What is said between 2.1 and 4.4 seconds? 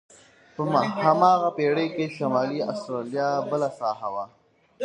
شمالي استرالیا بله ساحه وه.